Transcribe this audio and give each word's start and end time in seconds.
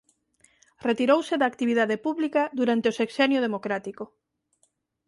Retirouse 0.89 1.35
da 1.37 1.49
actividade 1.51 1.95
pública 2.05 2.41
durante 2.59 2.89
o 2.91 2.95
Sexenio 2.99 3.39
Democrático. 3.47 4.03